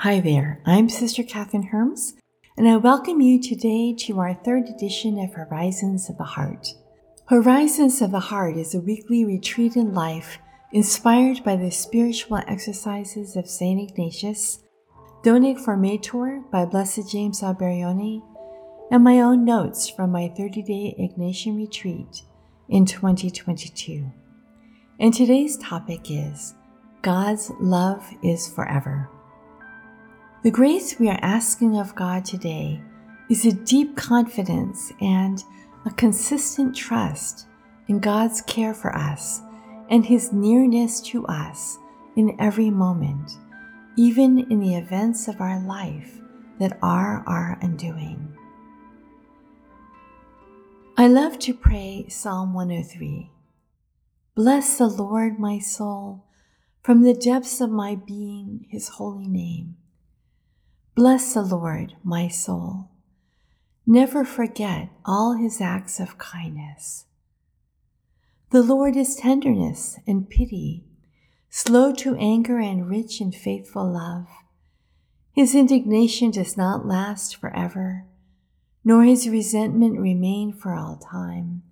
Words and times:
Hi 0.00 0.20
there, 0.20 0.60
I'm 0.66 0.90
Sister 0.90 1.22
Kathryn 1.22 1.68
Hermes, 1.68 2.12
and 2.58 2.68
I 2.68 2.76
welcome 2.76 3.22
you 3.22 3.42
today 3.42 3.94
to 4.00 4.20
our 4.20 4.34
third 4.34 4.68
edition 4.68 5.18
of 5.18 5.32
Horizons 5.32 6.10
of 6.10 6.18
the 6.18 6.24
Heart. 6.24 6.74
Horizons 7.28 8.02
of 8.02 8.10
the 8.10 8.20
Heart 8.20 8.58
is 8.58 8.74
a 8.74 8.80
weekly 8.80 9.24
retreat 9.24 9.74
in 9.74 9.94
life 9.94 10.38
inspired 10.70 11.42
by 11.42 11.56
the 11.56 11.70
spiritual 11.70 12.42
exercises 12.46 13.36
of 13.36 13.48
St. 13.48 13.90
Ignatius, 13.90 14.62
Donec 15.24 15.64
Formetur 15.64 16.48
by 16.50 16.66
Blessed 16.66 17.10
James 17.10 17.40
Alberione, 17.40 18.20
and 18.90 19.02
my 19.02 19.20
own 19.20 19.46
notes 19.46 19.88
from 19.88 20.12
my 20.12 20.28
30 20.28 20.62
day 20.62 20.94
Ignatian 21.00 21.56
retreat 21.56 22.20
in 22.68 22.84
2022. 22.84 24.12
And 25.00 25.14
today's 25.14 25.56
topic 25.56 26.10
is 26.10 26.54
God's 27.00 27.50
love 27.58 28.06
is 28.22 28.46
forever. 28.46 29.08
The 30.46 30.52
grace 30.52 30.96
we 31.00 31.08
are 31.08 31.18
asking 31.22 31.76
of 31.76 31.96
God 31.96 32.24
today 32.24 32.80
is 33.28 33.44
a 33.44 33.52
deep 33.52 33.96
confidence 33.96 34.92
and 35.00 35.42
a 35.84 35.90
consistent 35.90 36.72
trust 36.72 37.48
in 37.88 37.98
God's 37.98 38.42
care 38.42 38.72
for 38.72 38.94
us 38.94 39.42
and 39.90 40.06
His 40.06 40.32
nearness 40.32 41.00
to 41.00 41.26
us 41.26 41.78
in 42.14 42.36
every 42.38 42.70
moment, 42.70 43.32
even 43.96 44.46
in 44.48 44.60
the 44.60 44.76
events 44.76 45.26
of 45.26 45.40
our 45.40 45.58
life 45.66 46.20
that 46.60 46.78
are 46.80 47.24
our 47.26 47.58
undoing. 47.60 48.32
I 50.96 51.08
love 51.08 51.40
to 51.40 51.54
pray 51.54 52.06
Psalm 52.08 52.54
103. 52.54 53.32
Bless 54.36 54.78
the 54.78 54.86
Lord, 54.86 55.40
my 55.40 55.58
soul, 55.58 56.24
from 56.84 57.02
the 57.02 57.14
depths 57.14 57.60
of 57.60 57.70
my 57.70 57.96
being, 57.96 58.68
His 58.70 58.90
holy 58.90 59.26
name. 59.26 59.74
Bless 60.96 61.34
the 61.34 61.42
Lord, 61.42 61.94
my 62.02 62.26
soul. 62.26 62.88
Never 63.86 64.24
forget 64.24 64.88
all 65.04 65.34
his 65.34 65.60
acts 65.60 66.00
of 66.00 66.16
kindness. 66.16 67.04
The 68.48 68.62
Lord 68.62 68.96
is 68.96 69.14
tenderness 69.14 69.98
and 70.06 70.30
pity, 70.30 70.84
slow 71.50 71.92
to 71.96 72.16
anger 72.16 72.58
and 72.58 72.88
rich 72.88 73.20
in 73.20 73.30
faithful 73.30 73.92
love. 73.92 74.26
His 75.32 75.54
indignation 75.54 76.30
does 76.30 76.56
not 76.56 76.86
last 76.86 77.36
forever, 77.36 78.06
nor 78.82 79.04
his 79.04 79.28
resentment 79.28 80.00
remain 80.00 80.50
for 80.50 80.72
all 80.72 80.96
time. 80.96 81.62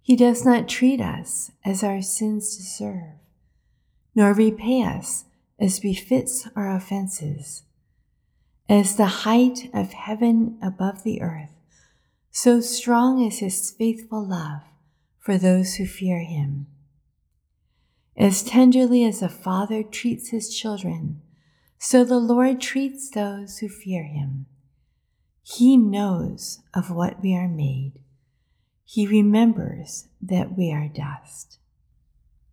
He 0.00 0.16
does 0.16 0.46
not 0.46 0.66
treat 0.66 1.02
us 1.02 1.52
as 1.62 1.84
our 1.84 2.00
sins 2.00 2.56
deserve, 2.56 3.18
nor 4.14 4.32
repay 4.32 4.82
us 4.82 5.26
as 5.60 5.78
befits 5.78 6.48
our 6.56 6.74
offenses. 6.74 7.64
As 8.68 8.96
the 8.96 9.06
height 9.06 9.70
of 9.74 9.92
heaven 9.92 10.58
above 10.62 11.02
the 11.02 11.20
earth, 11.20 11.50
so 12.30 12.60
strong 12.60 13.22
is 13.22 13.40
his 13.40 13.70
faithful 13.70 14.26
love 14.26 14.62
for 15.18 15.36
those 15.36 15.74
who 15.74 15.86
fear 15.86 16.20
him. 16.20 16.66
As 18.16 18.42
tenderly 18.42 19.04
as 19.04 19.20
a 19.20 19.28
father 19.28 19.82
treats 19.82 20.30
his 20.30 20.54
children, 20.54 21.20
so 21.78 22.04
the 22.04 22.18
Lord 22.18 22.60
treats 22.60 23.10
those 23.10 23.58
who 23.58 23.68
fear 23.68 24.04
him. 24.04 24.46
He 25.42 25.76
knows 25.76 26.60
of 26.72 26.90
what 26.90 27.22
we 27.22 27.34
are 27.36 27.48
made. 27.48 28.00
He 28.84 29.06
remembers 29.06 30.08
that 30.22 30.56
we 30.56 30.72
are 30.72 30.88
dust. 30.88 31.58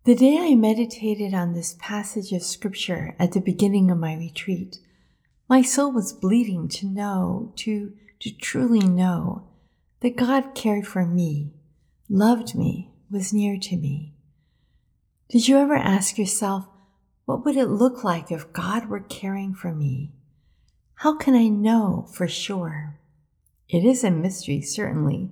The 0.04 0.14
day 0.14 0.36
I 0.38 0.56
meditated 0.56 1.32
on 1.32 1.54
this 1.54 1.74
passage 1.78 2.32
of 2.32 2.42
Scripture 2.42 3.14
at 3.18 3.32
the 3.32 3.40
beginning 3.40 3.90
of 3.90 3.98
my 3.98 4.14
retreat, 4.14 4.78
my 5.48 5.62
soul 5.62 5.92
was 5.92 6.12
bleeding 6.12 6.68
to 6.68 6.86
know, 6.86 7.52
to, 7.56 7.92
to 8.20 8.30
truly 8.30 8.86
know 8.86 9.46
that 10.00 10.16
God 10.16 10.54
cared 10.54 10.86
for 10.86 11.04
me, 11.06 11.52
loved 12.08 12.54
me, 12.54 12.90
was 13.10 13.32
near 13.32 13.58
to 13.58 13.76
me. 13.76 14.14
Did 15.28 15.48
you 15.48 15.58
ever 15.58 15.76
ask 15.76 16.18
yourself, 16.18 16.66
what 17.24 17.44
would 17.44 17.56
it 17.56 17.66
look 17.66 18.02
like 18.02 18.30
if 18.30 18.52
God 18.52 18.88
were 18.88 19.00
caring 19.00 19.54
for 19.54 19.72
me? 19.72 20.12
How 20.96 21.16
can 21.16 21.34
I 21.34 21.48
know 21.48 22.08
for 22.12 22.28
sure? 22.28 22.98
It 23.68 23.84
is 23.84 24.04
a 24.04 24.10
mystery, 24.10 24.60
certainly, 24.60 25.30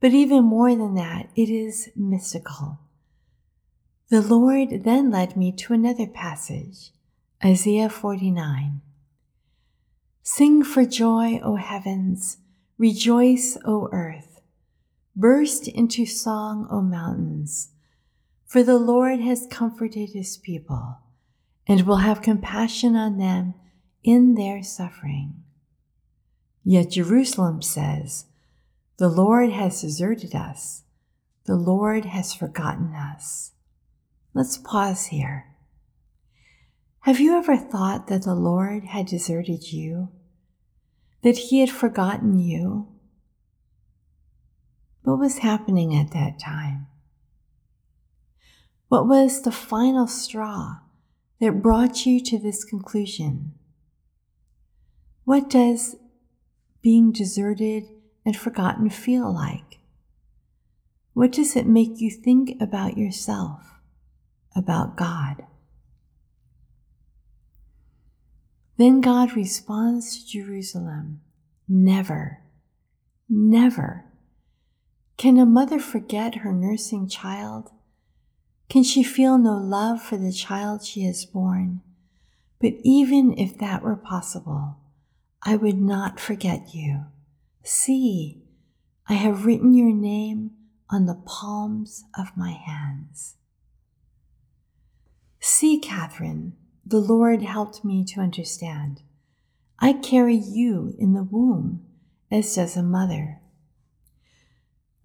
but 0.00 0.12
even 0.12 0.44
more 0.44 0.74
than 0.74 0.94
that, 0.96 1.30
it 1.36 1.48
is 1.48 1.90
mystical. 1.94 2.80
The 4.08 4.20
Lord 4.20 4.84
then 4.84 5.10
led 5.10 5.36
me 5.36 5.52
to 5.52 5.72
another 5.72 6.06
passage, 6.06 6.90
Isaiah 7.44 7.88
49. 7.88 8.80
Sing 10.22 10.62
for 10.62 10.84
joy, 10.84 11.40
O 11.42 11.56
heavens, 11.56 12.38
rejoice, 12.78 13.58
O 13.64 13.88
earth. 13.90 14.40
Burst 15.16 15.68
into 15.68 16.06
song, 16.06 16.68
O 16.70 16.80
mountains, 16.80 17.70
for 18.46 18.62
the 18.62 18.78
Lord 18.78 19.20
has 19.20 19.46
comforted 19.50 20.10
his 20.10 20.38
people 20.38 20.98
and 21.66 21.82
will 21.82 21.98
have 21.98 22.22
compassion 22.22 22.96
on 22.96 23.18
them 23.18 23.54
in 24.02 24.34
their 24.34 24.62
suffering. 24.62 25.42
Yet 26.64 26.90
Jerusalem 26.90 27.60
says, 27.60 28.26
The 28.98 29.08
Lord 29.08 29.50
has 29.50 29.80
deserted 29.80 30.34
us, 30.34 30.84
the 31.44 31.56
Lord 31.56 32.04
has 32.04 32.32
forgotten 32.32 32.94
us. 32.94 33.52
Let's 34.34 34.56
pause 34.56 35.06
here. 35.06 35.51
Have 37.02 37.18
you 37.18 37.36
ever 37.36 37.56
thought 37.56 38.06
that 38.06 38.22
the 38.22 38.34
Lord 38.34 38.84
had 38.84 39.06
deserted 39.06 39.72
you? 39.72 40.10
That 41.22 41.36
he 41.36 41.58
had 41.58 41.70
forgotten 41.70 42.38
you? 42.38 42.86
What 45.02 45.18
was 45.18 45.38
happening 45.38 45.96
at 45.96 46.12
that 46.12 46.38
time? 46.38 46.86
What 48.86 49.08
was 49.08 49.42
the 49.42 49.50
final 49.50 50.06
straw 50.06 50.76
that 51.40 51.60
brought 51.60 52.06
you 52.06 52.20
to 52.20 52.38
this 52.38 52.62
conclusion? 52.62 53.54
What 55.24 55.50
does 55.50 55.96
being 56.82 57.10
deserted 57.10 57.82
and 58.24 58.36
forgotten 58.36 58.90
feel 58.90 59.34
like? 59.34 59.80
What 61.14 61.32
does 61.32 61.56
it 61.56 61.66
make 61.66 62.00
you 62.00 62.12
think 62.12 62.60
about 62.60 62.96
yourself, 62.96 63.80
about 64.54 64.96
God? 64.96 65.46
Then 68.82 69.00
God 69.00 69.36
responds 69.36 70.18
to 70.18 70.26
Jerusalem 70.26 71.20
Never, 71.68 72.40
never. 73.28 74.06
Can 75.16 75.38
a 75.38 75.46
mother 75.46 75.78
forget 75.78 76.38
her 76.38 76.52
nursing 76.52 77.06
child? 77.06 77.70
Can 78.68 78.82
she 78.82 79.04
feel 79.04 79.38
no 79.38 79.56
love 79.56 80.02
for 80.02 80.16
the 80.16 80.32
child 80.32 80.84
she 80.84 81.04
has 81.04 81.24
borne? 81.24 81.80
But 82.60 82.72
even 82.82 83.38
if 83.38 83.56
that 83.58 83.84
were 83.84 83.94
possible, 83.94 84.78
I 85.44 85.54
would 85.54 85.80
not 85.80 86.18
forget 86.18 86.74
you. 86.74 87.04
See, 87.62 88.42
I 89.08 89.14
have 89.14 89.46
written 89.46 89.74
your 89.74 89.94
name 89.94 90.50
on 90.90 91.06
the 91.06 91.22
palms 91.24 92.02
of 92.18 92.36
my 92.36 92.50
hands. 92.50 93.36
See, 95.38 95.80
Kathryn, 95.80 96.54
the 96.84 96.98
Lord 96.98 97.42
helped 97.42 97.84
me 97.84 98.04
to 98.06 98.20
understand. 98.20 99.02
I 99.78 99.92
carry 99.92 100.36
you 100.36 100.94
in 100.98 101.12
the 101.14 101.22
womb, 101.22 101.84
as 102.30 102.54
does 102.54 102.76
a 102.76 102.82
mother. 102.82 103.40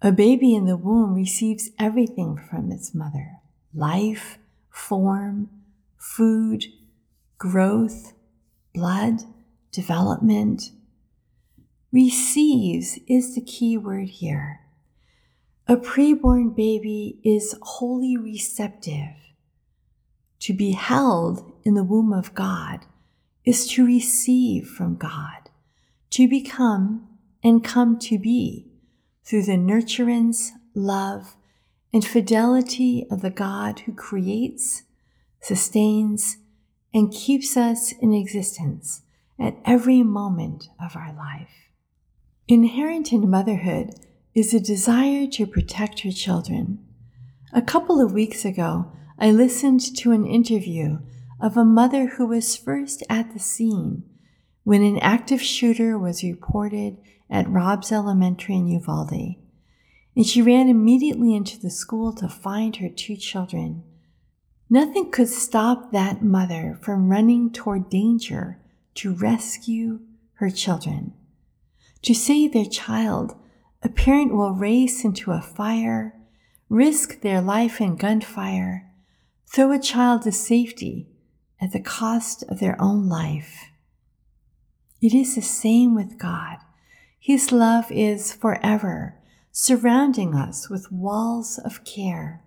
A 0.00 0.12
baby 0.12 0.54
in 0.54 0.66
the 0.66 0.76
womb 0.76 1.14
receives 1.14 1.70
everything 1.78 2.36
from 2.36 2.70
its 2.70 2.94
mother 2.94 3.40
life, 3.74 4.38
form, 4.70 5.50
food, 5.96 6.64
growth, 7.36 8.12
blood, 8.74 9.22
development. 9.72 10.70
Receives 11.92 12.98
is 13.06 13.34
the 13.34 13.40
key 13.40 13.76
word 13.76 14.08
here. 14.08 14.60
A 15.66 15.76
preborn 15.76 16.54
baby 16.54 17.20
is 17.24 17.54
wholly 17.60 18.16
receptive 18.16 19.14
to 20.40 20.52
be 20.52 20.72
held 20.72 21.52
in 21.64 21.74
the 21.74 21.84
womb 21.84 22.12
of 22.12 22.34
God 22.34 22.86
is 23.44 23.66
to 23.68 23.86
receive 23.86 24.68
from 24.68 24.96
God, 24.96 25.50
to 26.10 26.28
become 26.28 27.08
and 27.42 27.64
come 27.64 27.98
to 28.00 28.18
be 28.18 28.66
through 29.24 29.42
the 29.42 29.52
nurturance, 29.52 30.50
love, 30.74 31.36
and 31.92 32.04
fidelity 32.04 33.06
of 33.10 33.22
the 33.22 33.30
God 33.30 33.80
who 33.80 33.92
creates, 33.92 34.82
sustains, 35.40 36.38
and 36.92 37.12
keeps 37.12 37.56
us 37.56 37.92
in 37.92 38.12
existence 38.12 39.02
at 39.38 39.56
every 39.64 40.02
moment 40.02 40.68
of 40.82 40.96
our 40.96 41.14
life. 41.14 41.70
Inherent 42.46 43.12
in 43.12 43.28
motherhood 43.28 43.94
is 44.34 44.54
a 44.54 44.60
desire 44.60 45.26
to 45.26 45.46
protect 45.46 46.00
her 46.00 46.12
children. 46.12 46.78
A 47.52 47.62
couple 47.62 48.00
of 48.00 48.12
weeks 48.12 48.44
ago, 48.44 48.90
I 49.20 49.32
listened 49.32 49.96
to 49.96 50.12
an 50.12 50.24
interview 50.26 51.00
of 51.40 51.56
a 51.56 51.64
mother 51.64 52.06
who 52.06 52.26
was 52.26 52.56
first 52.56 53.02
at 53.10 53.32
the 53.32 53.40
scene 53.40 54.04
when 54.62 54.84
an 54.84 54.98
active 54.98 55.42
shooter 55.42 55.98
was 55.98 56.22
reported 56.22 56.98
at 57.28 57.50
Robb's 57.50 57.90
Elementary 57.90 58.54
in 58.54 58.68
Uvalde, 58.68 59.34
and 60.14 60.24
she 60.24 60.40
ran 60.40 60.68
immediately 60.68 61.34
into 61.34 61.58
the 61.58 61.70
school 61.70 62.12
to 62.12 62.28
find 62.28 62.76
her 62.76 62.88
two 62.88 63.16
children. 63.16 63.82
Nothing 64.70 65.10
could 65.10 65.28
stop 65.28 65.90
that 65.90 66.22
mother 66.22 66.78
from 66.80 67.08
running 67.08 67.50
toward 67.50 67.90
danger 67.90 68.60
to 68.94 69.14
rescue 69.14 69.98
her 70.34 70.50
children. 70.50 71.12
To 72.02 72.14
save 72.14 72.52
their 72.52 72.66
child, 72.66 73.34
a 73.82 73.88
parent 73.88 74.32
will 74.32 74.52
race 74.52 75.04
into 75.04 75.32
a 75.32 75.40
fire, 75.40 76.14
risk 76.68 77.22
their 77.22 77.40
life 77.40 77.80
in 77.80 77.96
gunfire, 77.96 78.87
throw 79.50 79.72
a 79.72 79.78
child 79.78 80.22
to 80.22 80.32
safety 80.32 81.08
at 81.60 81.72
the 81.72 81.80
cost 81.80 82.44
of 82.48 82.60
their 82.60 82.80
own 82.80 83.08
life. 83.08 83.70
It 85.00 85.14
is 85.14 85.34
the 85.34 85.42
same 85.42 85.94
with 85.94 86.18
God. 86.18 86.58
His 87.18 87.52
love 87.52 87.90
is 87.90 88.32
forever 88.32 89.18
surrounding 89.50 90.36
us 90.36 90.70
with 90.70 90.92
walls 90.92 91.58
of 91.58 91.84
care. 91.84 92.44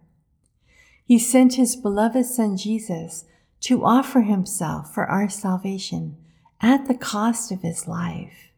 He 1.03 1.19
sent 1.19 1.55
his 1.55 1.75
beloved 1.75 2.25
Son 2.25 2.55
Jesus 2.55 3.25
to 3.61 3.83
offer 3.83 4.21
himself 4.21 4.93
for 4.93 5.05
our 5.05 5.27
salvation 5.27 6.15
at 6.61 6.87
the 6.87 6.95
cost 6.95 7.51
of 7.51 7.63
his 7.63 7.87
life. 7.87 8.51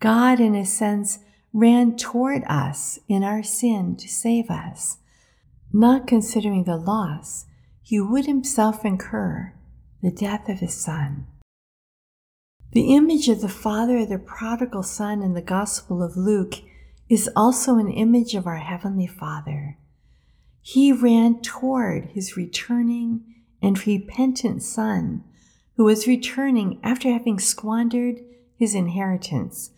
God, 0.00 0.40
in 0.40 0.56
a 0.56 0.64
sense, 0.64 1.20
ran 1.52 1.96
toward 1.96 2.42
us 2.48 2.98
in 3.06 3.22
our 3.22 3.42
sin 3.42 3.96
to 3.96 4.08
save 4.08 4.50
us, 4.50 4.98
not 5.72 6.08
considering 6.08 6.64
the 6.64 6.76
loss 6.76 7.46
he 7.90 7.98
would 7.98 8.24
himself 8.26 8.84
incur, 8.84 9.52
the 10.00 10.12
death 10.12 10.48
of 10.48 10.60
his 10.60 10.72
Son. 10.72 11.26
The 12.70 12.94
image 12.94 13.28
of 13.28 13.40
the 13.40 13.48
father 13.48 13.96
of 13.98 14.10
the 14.10 14.16
prodigal 14.16 14.84
son 14.84 15.22
in 15.22 15.34
the 15.34 15.42
Gospel 15.42 16.00
of 16.00 16.16
Luke 16.16 16.54
is 17.08 17.28
also 17.34 17.78
an 17.78 17.90
image 17.90 18.36
of 18.36 18.46
our 18.46 18.58
Heavenly 18.58 19.08
Father. 19.08 19.76
He 20.62 20.92
ran 20.92 21.42
toward 21.42 22.10
his 22.10 22.36
returning 22.36 23.24
and 23.60 23.84
repentant 23.84 24.62
son, 24.62 25.24
who 25.74 25.82
was 25.82 26.06
returning 26.06 26.78
after 26.84 27.10
having 27.12 27.40
squandered 27.40 28.20
his 28.54 28.72
inheritance, 28.72 29.72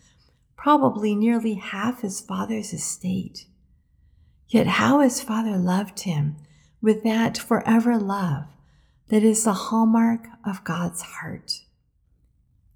probably 0.55 1.15
nearly 1.15 1.55
half 1.55 2.01
his 2.01 2.21
father's 2.21 2.73
estate. 2.73 3.47
Yet 4.49 4.67
how 4.67 4.99
his 4.99 5.19
father 5.19 5.57
loved 5.57 6.01
him 6.01 6.35
with 6.83 7.01
that 7.03 7.37
forever 7.37 7.97
love 7.97 8.43
that 9.07 9.23
is 9.23 9.45
the 9.45 9.53
hallmark 9.53 10.27
of 10.45 10.65
God's 10.65 11.01
heart. 11.01 11.61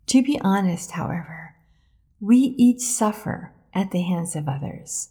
To 0.07 0.23
be 0.23 0.39
honest, 0.39 0.91
however, 0.91 1.55
we 2.21 2.37
each 2.57 2.79
suffer 2.79 3.51
at 3.73 3.91
the 3.91 4.01
hands 4.01 4.33
of 4.35 4.47
others, 4.47 5.09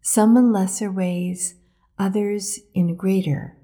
some 0.00 0.36
in 0.36 0.52
lesser 0.52 0.90
ways, 0.90 1.54
others 2.00 2.58
in 2.74 2.96
greater. 2.96 3.56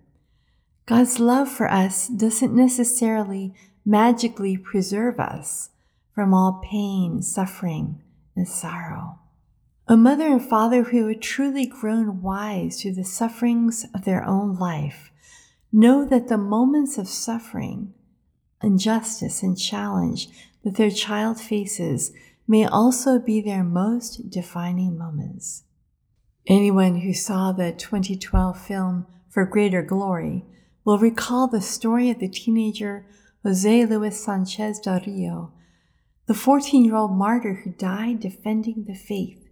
God's 0.87 1.19
love 1.19 1.49
for 1.49 1.69
us 1.69 2.07
doesn't 2.07 2.55
necessarily 2.55 3.55
magically 3.85 4.57
preserve 4.57 5.19
us 5.19 5.71
from 6.15 6.33
all 6.33 6.63
pain, 6.65 7.21
suffering, 7.21 8.01
and 8.37 8.47
sorrow. 8.47 9.19
A 9.91 9.97
mother 9.97 10.27
and 10.27 10.43
father 10.45 10.83
who 10.83 11.09
have 11.09 11.21
truly 11.21 11.65
grown 11.65 12.21
wise 12.21 12.83
through 12.83 12.93
the 12.93 13.05
sufferings 13.05 13.87
of 13.95 14.05
their 14.05 14.23
own 14.23 14.59
life 14.59 15.11
know 15.73 16.05
that 16.05 16.29
the 16.29 16.37
moments 16.37 16.99
of 16.99 17.09
suffering, 17.09 17.95
injustice, 18.63 19.43
and 19.43 19.59
challenge 19.59 20.29
that 20.63 20.77
their 20.77 20.91
child 20.91 21.41
faces 21.41 22.13
may 22.47 22.67
also 22.67 23.19
be 23.19 23.41
their 23.41 23.65
most 23.65 24.29
defining 24.29 24.99
moments. 24.99 25.65
Anyone 26.47 26.97
who 26.97 27.15
saw 27.15 27.53
the 27.53 27.73
2012 27.73 28.61
film 28.61 29.07
For 29.31 29.47
Greater 29.47 29.81
Glory 29.81 30.45
will 30.85 30.99
recall 30.99 31.49
the 31.49 31.63
story 31.63 32.11
of 32.11 32.19
the 32.19 32.29
teenager 32.29 33.07
Jose 33.43 33.87
Luis 33.87 34.23
Sanchez 34.23 34.81
del 34.81 35.01
Rio, 35.07 35.51
the 36.27 36.35
14 36.35 36.85
year 36.85 36.97
old 36.97 37.13
martyr 37.13 37.63
who 37.65 37.71
died 37.71 38.21
defending 38.21 38.85
the 38.85 38.95
faith 38.95 39.48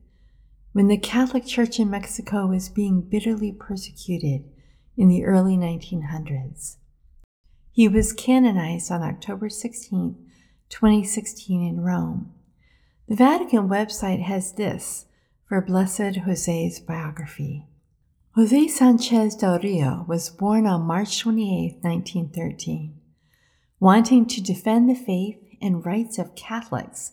when 0.77 0.89
the 0.89 0.99
Catholic 0.99 1.47
Church 1.47 1.81
in 1.81 1.89
Mexico 1.89 2.49
was 2.49 2.69
being 2.69 3.01
bitterly 3.01 3.51
persecuted 3.51 4.45
in 4.95 5.09
the 5.09 5.25
early 5.25 5.57
1900s. 5.57 6.77
He 7.73 7.89
was 7.89 8.13
canonized 8.13 8.91
on 8.93 9.01
October 9.01 9.49
16, 9.49 10.17
2016 10.69 11.67
in 11.67 11.81
Rome. 11.81 12.31
The 13.09 13.17
Vatican 13.17 13.71
website 13.71 14.21
has 14.21 14.53
this 14.53 15.07
for 15.49 15.63
Blessed 15.63 16.17
Jose's 16.27 16.79
biography. 16.79 17.65
Jose 18.35 18.69
Sanchez 18.69 19.35
del 19.35 19.59
Rio 19.59 20.05
was 20.07 20.29
born 20.29 20.67
on 20.67 20.83
March 20.83 21.19
28, 21.21 21.79
1913. 21.81 23.01
Wanting 23.81 24.27
to 24.27 24.43
defend 24.43 24.91
the 24.91 24.95
faith 24.95 25.39
and 25.63 25.87
rights 25.87 26.19
of 26.19 26.37
Catholics, 26.37 27.13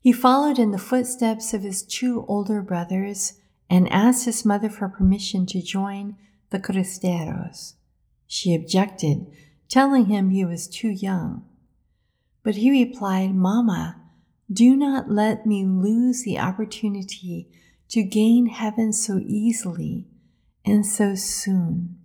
he 0.00 0.12
followed 0.12 0.58
in 0.58 0.70
the 0.70 0.78
footsteps 0.78 1.52
of 1.52 1.62
his 1.62 1.82
two 1.82 2.24
older 2.26 2.62
brothers 2.62 3.34
and 3.68 3.90
asked 3.92 4.24
his 4.24 4.44
mother 4.44 4.70
for 4.70 4.88
permission 4.88 5.44
to 5.46 5.62
join 5.62 6.16
the 6.48 6.58
Cristeros. 6.58 7.74
She 8.26 8.54
objected, 8.54 9.26
telling 9.68 10.06
him 10.06 10.30
he 10.30 10.44
was 10.44 10.66
too 10.66 10.88
young. 10.88 11.44
But 12.42 12.56
he 12.56 12.70
replied, 12.70 13.34
Mama, 13.34 14.00
do 14.50 14.74
not 14.74 15.10
let 15.10 15.46
me 15.46 15.64
lose 15.66 16.24
the 16.24 16.38
opportunity 16.38 17.48
to 17.90 18.02
gain 18.02 18.46
heaven 18.46 18.92
so 18.92 19.20
easily 19.24 20.06
and 20.64 20.86
so 20.86 21.14
soon. 21.14 21.98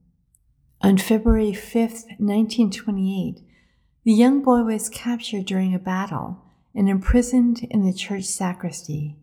On 0.81 0.97
February 0.97 1.53
5th, 1.53 2.05
1928, 2.19 3.41
the 4.03 4.13
young 4.13 4.43
boy 4.43 4.61
was 4.61 4.89
captured 4.89 5.45
during 5.45 5.73
a 5.73 5.79
battle 5.79 6.44
and 6.75 6.89
imprisoned 6.89 7.65
in 7.71 7.85
the 7.85 7.93
church 7.93 8.25
sacristy. 8.25 9.15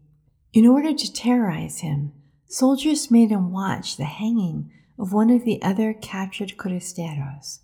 In 0.52 0.66
order 0.66 0.94
to 0.94 1.12
terrorize 1.12 1.81
him, 1.81 2.12
soldiers 2.46 3.10
made 3.10 3.31
him 3.31 3.52
watch 3.52 3.96
the 3.96 4.04
hanging 4.04 4.70
of 4.99 5.12
one 5.12 5.31
of 5.31 5.44
the 5.44 5.60
other 5.62 5.93
captured 5.93 6.56
cristeros. 6.56 7.60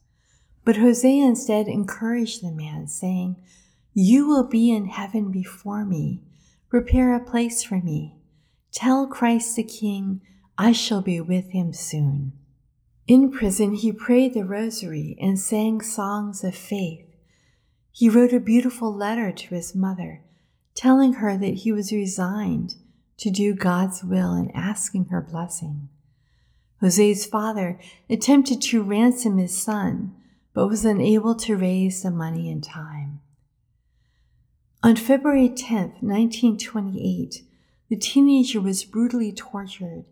But 0.65 0.77
Jose 0.77 1.19
instead 1.19 1.67
encouraged 1.67 2.43
the 2.43 2.53
man, 2.53 2.89
saying, 2.89 3.37
You 3.95 4.29
will 4.29 4.47
be 4.47 4.71
in 4.71 4.87
heaven 4.87 5.31
before 5.31 5.85
me. 5.85 6.23
Prepare 6.69 7.15
a 7.15 7.25
place 7.25 7.63
for 7.63 7.81
me. 7.81 8.17
Tell 8.73 9.07
Christ 9.07 9.57
the 9.57 9.63
King, 9.63 10.21
I 10.59 10.73
shall 10.73 11.01
be 11.01 11.21
with 11.21 11.51
him 11.51 11.73
soon. 11.73 12.33
In 13.07 13.31
prison, 13.31 13.73
he 13.73 13.93
prayed 13.93 14.35
the 14.35 14.45
rosary 14.45 15.17
and 15.19 15.39
sang 15.39 15.81
songs 15.81 16.45
of 16.45 16.55
faith. 16.55 17.08
He 17.99 18.09
wrote 18.09 18.33
a 18.33 18.39
beautiful 18.39 18.95
letter 18.95 19.33
to 19.33 19.55
his 19.57 19.75
mother, 19.75 20.23
telling 20.77 21.15
her 21.15 21.37
that 21.37 21.55
he 21.55 21.73
was 21.73 21.91
resigned 21.91 22.77
to 23.17 23.29
do 23.29 23.55
God's 23.55 24.05
will 24.05 24.35
and 24.35 24.55
asking 24.55 25.07
her 25.07 25.21
blessing. 25.21 25.89
Jose's 26.81 27.27
father 27.27 27.81
attempted 28.09 28.63
to 28.63 28.85
ransom 28.85 29.39
his 29.39 29.61
son, 29.61 30.15
but 30.55 30.69
was 30.69 30.85
unable 30.85 31.35
to 31.35 31.57
raise 31.57 32.05
the 32.05 32.13
money 32.13 32.49
in 32.49 32.61
time. 32.61 33.19
On 34.81 34.95
February 34.95 35.49
10, 35.49 35.95
1928, 36.01 37.43
the 37.89 37.97
teenager 37.97 38.61
was 38.61 38.85
brutally 38.85 39.33
tortured, 39.33 40.05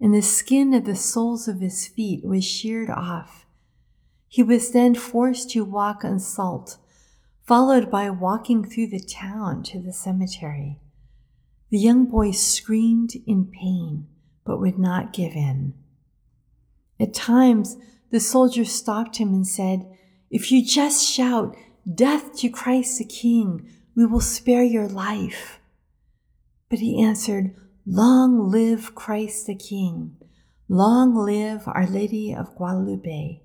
and 0.00 0.14
the 0.14 0.22
skin 0.22 0.72
of 0.72 0.84
the 0.84 0.94
soles 0.94 1.48
of 1.48 1.58
his 1.58 1.88
feet 1.88 2.24
was 2.24 2.44
sheared 2.44 2.90
off. 2.90 3.44
He 4.28 4.44
was 4.44 4.70
then 4.70 4.94
forced 4.94 5.50
to 5.50 5.64
walk 5.64 6.04
on 6.04 6.20
salt, 6.20 6.78
followed 7.46 7.90
by 7.90 8.08
walking 8.10 8.64
through 8.64 8.88
the 8.88 9.00
town 9.00 9.62
to 9.62 9.80
the 9.80 9.92
cemetery. 9.92 10.80
The 11.70 11.78
young 11.78 12.06
boy 12.06 12.30
screamed 12.30 13.12
in 13.26 13.46
pain, 13.46 14.06
but 14.44 14.60
would 14.60 14.78
not 14.78 15.12
give 15.12 15.32
in. 15.32 15.74
At 16.98 17.12
times, 17.12 17.76
the 18.10 18.20
soldier 18.20 18.64
stopped 18.64 19.16
him 19.16 19.34
and 19.34 19.46
said, 19.46 19.86
If 20.30 20.52
you 20.52 20.64
just 20.64 21.06
shout, 21.06 21.56
Death 21.92 22.34
to 22.38 22.48
Christ 22.48 22.98
the 22.98 23.04
King, 23.04 23.68
we 23.94 24.06
will 24.06 24.20
spare 24.20 24.64
your 24.64 24.88
life. 24.88 25.60
But 26.70 26.78
he 26.78 27.02
answered, 27.02 27.54
Long 27.86 28.50
live 28.50 28.94
Christ 28.94 29.46
the 29.46 29.54
King. 29.54 30.16
Long 30.66 31.14
live 31.14 31.64
Our 31.66 31.86
Lady 31.86 32.34
of 32.34 32.54
Guadalupe. 32.54 33.42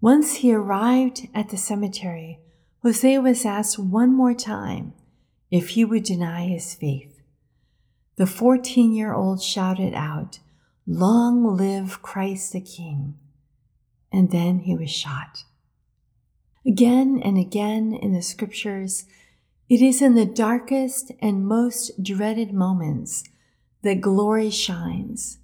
Once 0.00 0.36
he 0.36 0.52
arrived 0.52 1.26
at 1.34 1.48
the 1.48 1.56
cemetery, 1.56 2.38
Jose 2.82 3.18
was 3.18 3.44
asked 3.44 3.78
one 3.78 4.14
more 4.14 4.32
time 4.32 4.94
if 5.50 5.70
he 5.70 5.84
would 5.84 6.02
deny 6.02 6.46
his 6.46 6.74
faith. 6.74 7.20
The 8.16 8.26
14 8.26 8.94
year 8.94 9.12
old 9.12 9.42
shouted 9.42 9.92
out, 9.92 10.38
Long 10.86 11.44
live 11.56 12.00
Christ 12.00 12.52
the 12.52 12.60
King. 12.60 13.18
And 14.10 14.30
then 14.30 14.60
he 14.60 14.74
was 14.74 14.90
shot. 14.90 15.44
Again 16.66 17.20
and 17.22 17.36
again 17.36 17.92
in 17.92 18.14
the 18.14 18.22
scriptures, 18.22 19.04
it 19.68 19.82
is 19.82 20.00
in 20.00 20.14
the 20.14 20.24
darkest 20.24 21.12
and 21.20 21.46
most 21.46 22.02
dreaded 22.02 22.52
moments 22.52 23.24
that 23.82 24.00
glory 24.00 24.50
shines. 24.50 25.38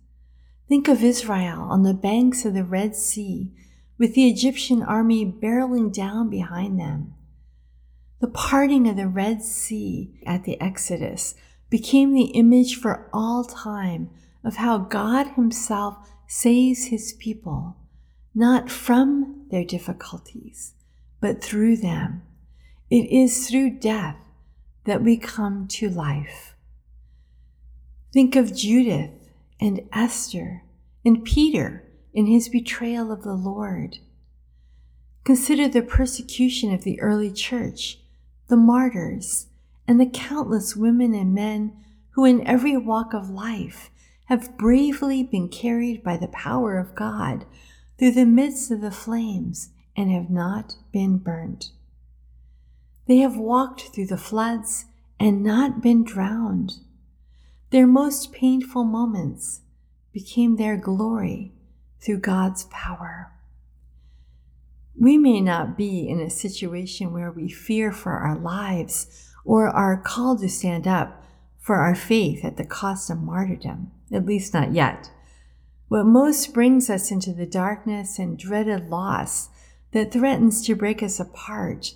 Think 0.69 0.88
of 0.88 1.05
Israel 1.05 1.61
on 1.62 1.83
the 1.83 1.95
banks 1.95 2.47
of 2.47 2.55
the 2.55 2.64
Red 2.64 2.97
Sea 2.97 3.52
with 3.99 4.14
the 4.14 4.26
Egyptian 4.26 4.83
army 4.83 5.25
barreling 5.25 5.93
down 5.93 6.31
behind 6.31 6.81
them. 6.81 7.12
The 8.26 8.33
parting 8.33 8.88
of 8.88 8.97
the 8.97 9.06
Red 9.06 9.40
Sea 9.40 10.18
at 10.26 10.42
the 10.42 10.61
Exodus 10.61 11.37
became 11.71 12.12
the 12.12 12.33
image 12.35 12.75
for 12.75 13.09
all 13.12 13.45
time 13.45 14.11
of 14.42 14.56
how 14.56 14.78
God 14.78 15.28
Himself 15.37 16.11
saves 16.26 16.87
His 16.87 17.12
people, 17.12 17.76
not 18.35 18.68
from 18.68 19.47
their 19.52 19.64
difficulties, 19.64 20.75
but 21.21 21.40
through 21.40 21.76
them. 21.76 22.23
It 22.90 23.09
is 23.12 23.49
through 23.49 23.78
death 23.78 24.16
that 24.87 25.04
we 25.04 25.16
come 25.16 25.68
to 25.68 25.88
life. 25.88 26.56
Think 28.12 28.35
of 28.35 28.56
Judith 28.56 29.30
and 29.61 29.83
Esther 29.92 30.64
and 31.04 31.25
Peter 31.25 31.85
in 32.12 32.26
his 32.26 32.49
betrayal 32.49 33.12
of 33.12 33.23
the 33.23 33.35
Lord. 33.35 33.99
Consider 35.23 35.68
the 35.68 35.83
persecution 35.83 36.75
of 36.75 36.83
the 36.83 37.00
early 37.00 37.30
church, 37.30 38.00
the 38.49 38.57
martyrs, 38.57 39.49
and 39.88 40.00
the 40.00 40.07
countless 40.07 40.76
women 40.76 41.15
and 41.15 41.35
men 41.35 41.73
who, 42.11 42.25
in 42.25 42.47
every 42.47 42.76
walk 42.76 43.12
of 43.12 43.31
life, 43.31 43.91
have 44.26 44.57
bravely 44.57 45.23
been 45.23 45.49
carried 45.49 46.03
by 46.03 46.17
the 46.17 46.29
power 46.29 46.79
of 46.79 46.95
God 46.95 47.45
through 47.99 48.12
the 48.12 48.26
midst 48.26 48.71
of 48.71 48.81
the 48.81 48.91
flames 48.91 49.71
and 49.97 50.11
have 50.11 50.31
not 50.31 50.76
been 50.93 51.19
burnt. 51.19 51.71
They 53.07 53.19
have 53.19 53.37
walked 53.37 53.83
through 53.95 54.07
the 54.07 54.17
floods 54.17 54.87
and 55.19 55.43
not 55.43 55.81
been 55.81 56.05
drowned. 56.05 56.75
Their 57.71 57.87
most 57.87 58.33
painful 58.33 58.85
moments 58.85 59.61
became 60.12 60.57
their 60.57 60.76
glory 60.76 61.53
through 62.00 62.19
God's 62.19 62.65
power. 62.65 63.33
We 64.99 65.19
may 65.19 65.41
not 65.41 65.76
be 65.76 66.09
in 66.09 66.21
a 66.21 66.31
situation 66.31 67.12
where 67.12 67.31
we 67.31 67.49
fear 67.49 67.93
for 67.93 68.12
our 68.12 68.38
lives 68.38 69.31
or 69.45 69.69
are 69.69 70.00
called 70.00 70.41
to 70.41 70.49
stand 70.49 70.87
up 70.87 71.25
for 71.59 71.76
our 71.76 71.95
faith 71.95 72.45
at 72.45 72.57
the 72.57 72.65
cost 72.65 73.11
of 73.11 73.21
martyrdom, 73.21 73.91
at 74.12 74.25
least 74.25 74.55
not 74.55 74.73
yet. 74.73 75.11
What 75.88 76.07
most 76.07 76.55
brings 76.55 76.88
us 76.88 77.11
into 77.11 77.33
the 77.33 77.47
darkness 77.47 78.19
and 78.19 78.38
dreaded 78.38 78.88
loss 78.88 79.50
that 79.93 80.12
threatens 80.12 80.65
to 80.67 80.75
break 80.75 81.03
us 81.03 81.21
apart 81.21 81.95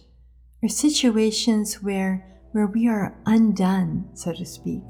are 0.62 0.69
situations 0.69 1.83
where, 1.83 2.26
where 2.52 2.66
we 2.66 2.87
are 2.87 3.16
undone, 3.26 4.09
so 4.14 4.33
to 4.33 4.45
speak. 4.45 4.83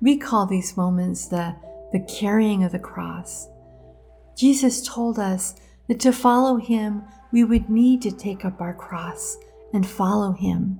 We 0.00 0.18
call 0.18 0.46
these 0.46 0.76
moments 0.76 1.28
the, 1.28 1.56
the 1.92 2.00
carrying 2.00 2.62
of 2.64 2.72
the 2.72 2.78
cross. 2.78 3.48
Jesus 4.36 4.86
told 4.86 5.18
us 5.18 5.54
that 5.88 6.00
to 6.00 6.12
follow 6.12 6.56
him, 6.56 7.02
we 7.32 7.44
would 7.44 7.68
need 7.68 8.02
to 8.02 8.12
take 8.12 8.44
up 8.44 8.60
our 8.60 8.74
cross 8.74 9.36
and 9.72 9.86
follow 9.86 10.32
him. 10.32 10.78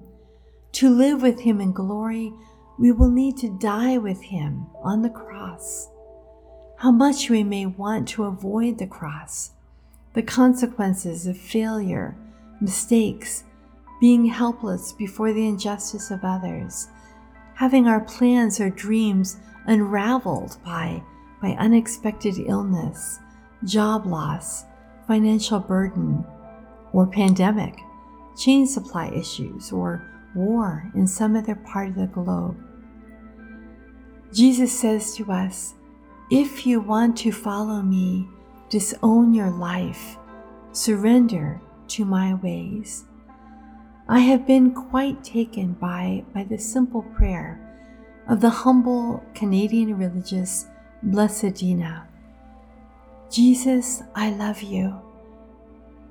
To 0.73 0.89
live 0.89 1.23
with 1.23 1.41
him 1.41 1.61
in 1.61 1.73
glory, 1.73 2.33
we 2.79 2.93
will 2.93 3.11
need 3.11 3.37
to 3.39 3.59
die 3.59 3.99
with 3.99 4.23
him 4.23 4.67
on 4.83 5.03
the 5.03 5.11
cross. 5.11 5.89
How 6.79 6.91
much 6.91 7.31
we 7.31 7.45
may 7.45 7.67
want 7.67 8.09
to 8.09 8.25
avoid 8.25 8.79
the 8.79 8.87
cross, 8.87 9.51
the 10.15 10.23
consequences 10.23 11.27
of 11.27 11.37
failure, 11.37 12.17
mistakes, 12.61 13.45
being 14.01 14.25
helpless 14.25 14.93
before 14.93 15.33
the 15.33 15.47
injustice 15.47 16.11
of 16.11 16.25
others, 16.25 16.89
having 17.55 17.87
our 17.87 18.01
plans 18.01 18.59
or 18.61 18.71
dreams 18.71 19.37
unraveled 19.67 20.59
by, 20.65 21.03
by 21.41 21.51
unexpected 21.51 22.35
illness, 22.47 23.21
job 23.65 24.07
loss, 24.07 24.65
financial 25.07 25.61
burden, 25.61 26.25
or 26.93 27.07
pandemic, 27.07 27.79
chain 28.37 28.67
supply 28.67 29.09
issues, 29.09 29.73
or 29.73 30.07
war 30.35 30.91
in 30.95 31.07
some 31.07 31.37
other 31.37 31.55
part 31.55 31.89
of 31.89 31.95
the 31.97 32.07
globe. 32.07 32.57
Jesus 34.33 34.79
says 34.79 35.15
to 35.17 35.31
us, 35.31 35.75
If 36.31 36.67
you 36.67 36.81
want 36.81 37.17
to 37.19 37.33
follow 37.33 37.83
me, 37.83 38.29
disown 38.71 39.35
your 39.35 39.51
life, 39.51 40.17
surrender 40.73 41.61
to 41.89 42.05
my 42.05 42.35
ways. 42.35 43.05
I 44.09 44.21
have 44.21 44.47
been 44.47 44.73
quite 44.73 45.23
taken 45.23 45.73
by, 45.75 46.25
by 46.35 46.45
the 46.45 46.59
simple 46.59 47.03
prayer 47.03 47.61
of 48.29 48.41
the 48.41 48.51
humble 48.51 49.23
Canadian 49.35 49.97
religious 49.99 50.67
Blessed 51.03 51.55
Dina. 51.55 52.09
Jesus, 53.33 54.03
I 54.15 54.29
love 54.29 54.61
you. 54.61 54.95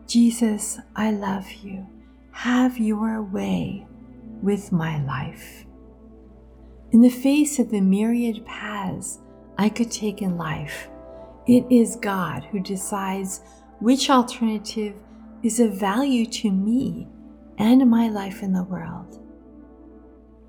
Jesus, 0.07 0.79
I 0.95 1.11
love 1.11 1.51
you. 1.51 1.85
Have 2.31 2.79
your 2.79 3.21
way 3.21 3.85
with 4.41 4.71
my 4.71 4.99
life. 5.05 5.65
In 6.91 7.01
the 7.01 7.11
face 7.11 7.59
of 7.59 7.69
the 7.69 7.79
myriad 7.79 8.43
paths 8.47 9.19
I 9.59 9.69
could 9.69 9.91
take 9.91 10.23
in 10.23 10.35
life, 10.35 10.89
it 11.45 11.63
is 11.69 11.95
God 11.95 12.43
who 12.45 12.59
decides 12.59 13.41
which 13.79 14.09
alternative 14.09 14.95
is 15.43 15.59
of 15.59 15.75
value 15.75 16.25
to 16.25 16.49
me 16.49 17.07
and 17.59 17.87
my 17.87 18.09
life 18.09 18.41
in 18.41 18.51
the 18.51 18.63
world. 18.63 19.19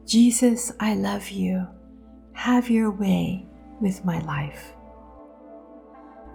Jesus, 0.06 0.72
I 0.80 0.94
love 0.94 1.28
you. 1.28 1.66
Have 2.32 2.70
your 2.70 2.90
way 2.90 3.44
with 3.78 4.06
my 4.06 4.20
life. 4.20 4.72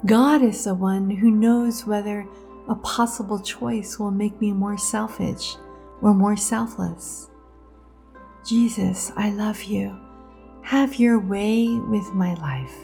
God 0.05 0.41
is 0.41 0.63
the 0.63 0.75
one 0.75 1.09
who 1.09 1.31
knows 1.31 1.85
whether 1.85 2.27
a 2.67 2.75
possible 2.75 3.39
choice 3.39 3.97
will 3.97 4.11
make 4.11 4.39
me 4.39 4.51
more 4.51 4.77
selfish 4.77 5.55
or 6.01 6.13
more 6.13 6.37
selfless. 6.37 7.29
Jesus, 8.45 9.11
I 9.17 9.31
love 9.31 9.63
you. 9.63 9.97
Have 10.61 10.95
your 10.95 11.19
way 11.19 11.67
with 11.67 12.13
my 12.13 12.35
life. 12.35 12.75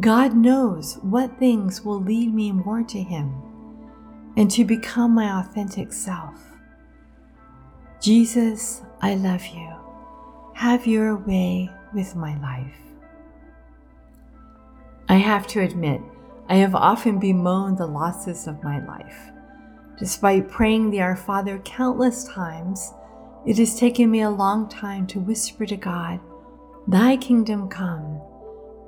God 0.00 0.36
knows 0.36 0.98
what 1.02 1.38
things 1.38 1.84
will 1.84 2.00
lead 2.00 2.32
me 2.34 2.52
more 2.52 2.82
to 2.84 3.02
Him 3.02 3.34
and 4.36 4.50
to 4.50 4.64
become 4.64 5.14
my 5.14 5.40
authentic 5.40 5.92
self. 5.92 6.40
Jesus, 8.00 8.82
I 9.00 9.14
love 9.14 9.46
you. 9.46 9.72
Have 10.54 10.86
your 10.86 11.16
way 11.16 11.70
with 11.94 12.14
my 12.14 12.38
life. 12.40 12.74
I 15.08 15.16
have 15.16 15.46
to 15.48 15.60
admit, 15.60 16.00
I 16.48 16.56
have 16.56 16.74
often 16.74 17.20
bemoaned 17.20 17.78
the 17.78 17.86
losses 17.86 18.48
of 18.48 18.64
my 18.64 18.84
life. 18.84 19.30
Despite 19.98 20.50
praying 20.50 20.90
the 20.90 21.00
Our 21.00 21.14
Father 21.14 21.58
countless 21.60 22.24
times, 22.24 22.92
it 23.46 23.58
has 23.58 23.78
taken 23.78 24.10
me 24.10 24.22
a 24.22 24.30
long 24.30 24.68
time 24.68 25.06
to 25.08 25.20
whisper 25.20 25.64
to 25.66 25.76
God, 25.76 26.18
Thy 26.88 27.16
kingdom 27.16 27.68
come, 27.68 28.20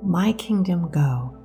my 0.01 0.33
kingdom 0.33 0.89
go. 0.89 1.37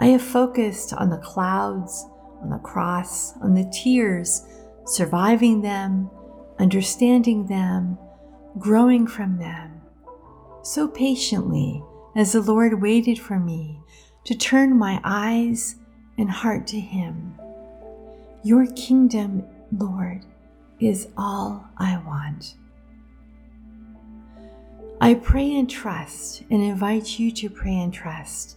I 0.00 0.06
have 0.06 0.22
focused 0.22 0.92
on 0.92 1.10
the 1.10 1.18
clouds, 1.18 2.04
on 2.42 2.50
the 2.50 2.58
cross, 2.58 3.36
on 3.38 3.54
the 3.54 3.70
tears, 3.72 4.44
surviving 4.86 5.62
them, 5.62 6.10
understanding 6.58 7.46
them, 7.46 7.96
growing 8.58 9.06
from 9.06 9.38
them, 9.38 9.80
so 10.62 10.88
patiently 10.88 11.84
as 12.14 12.32
the 12.32 12.40
Lord 12.40 12.80
waited 12.80 13.18
for 13.18 13.38
me 13.38 13.80
to 14.24 14.34
turn 14.34 14.78
my 14.78 15.00
eyes 15.04 15.76
and 16.18 16.30
heart 16.30 16.66
to 16.68 16.80
Him. 16.80 17.34
Your 18.42 18.66
kingdom, 18.66 19.44
Lord, 19.76 20.24
is 20.80 21.08
all 21.16 21.64
I 21.78 21.98
want. 21.98 22.54
I 25.00 25.14
pray 25.14 25.56
and 25.56 25.68
trust 25.68 26.42
and 26.50 26.62
invite 26.62 27.18
you 27.18 27.32
to 27.32 27.50
pray 27.50 27.74
and 27.74 27.92
trust 27.92 28.56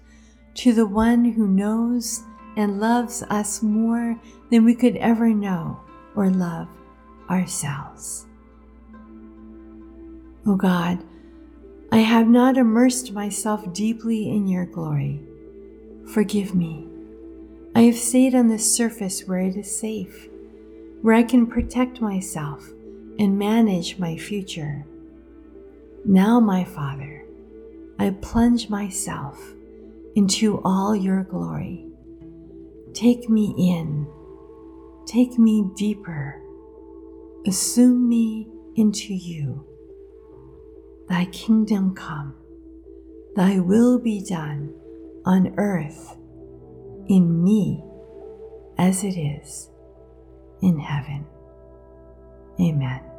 to 0.56 0.74
the 0.74 0.86
one 0.86 1.26
who 1.26 1.48
knows 1.48 2.24
and 2.56 2.80
loves 2.80 3.24
us 3.24 3.62
more 3.62 4.20
than 4.52 4.64
we 4.64 4.76
could 4.76 4.96
ever 4.98 5.30
know 5.30 5.80
or 6.16 6.30
love 6.30 6.68
ourselves. 7.30 8.26
O 10.48 10.52
oh 10.52 10.56
God, 10.56 11.04
I 11.96 12.00
have 12.00 12.28
not 12.28 12.58
immersed 12.58 13.14
myself 13.14 13.72
deeply 13.72 14.30
in 14.30 14.50
your 14.50 14.66
glory. 14.66 15.22
Forgive 16.14 16.54
me. 16.54 16.90
I 17.74 17.84
have 17.84 17.96
stayed 17.96 18.36
on 18.36 18.50
the 18.50 18.60
surface 18.60 19.26
where 19.26 19.40
it 19.40 19.56
is 19.56 19.80
safe, 19.80 20.28
where 21.02 21.16
I 21.16 21.24
can 21.24 21.48
protect 21.48 22.02
myself 22.02 22.70
and 23.18 23.40
manage 23.40 23.98
my 23.98 24.18
future. 24.18 24.86
Now, 26.04 26.42
my 26.42 26.66
Father, 26.66 27.24
I 27.98 28.10
plunge 28.10 28.70
myself 28.70 29.54
into 30.16 30.62
all 30.66 30.98
your 30.98 31.24
glory. 31.24 31.86
Take 32.94 33.30
me 33.30 33.56
in. 33.58 34.06
take 35.06 35.40
me 35.40 35.72
deeper, 35.78 36.42
assume 37.48 38.10
me 38.10 38.50
into 38.76 39.14
you. 39.14 39.66
Thy 41.08 41.26
kingdom 41.26 41.94
come, 41.94 42.36
thy 43.36 43.60
will 43.60 44.00
be 44.00 44.24
done 44.24 44.74
on 45.26 45.54
earth, 45.58 46.18
in 47.08 47.44
me, 47.44 47.84
as 48.78 49.04
it 49.04 49.18
is 49.18 49.70
in 50.62 50.80
heaven. 50.80 51.26
Amen. 52.60 53.15